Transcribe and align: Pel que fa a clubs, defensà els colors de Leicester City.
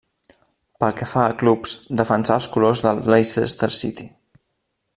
Pel 0.83 0.95
que 1.01 1.07
fa 1.11 1.25
a 1.25 1.35
clubs, 1.41 1.75
defensà 2.01 2.37
els 2.41 2.47
colors 2.55 2.83
de 2.87 2.95
Leicester 3.15 3.71
City. 3.83 4.09